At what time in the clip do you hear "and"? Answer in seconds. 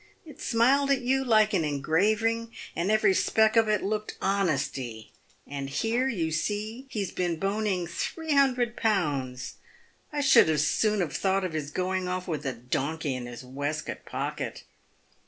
2.75-2.89, 5.45-5.69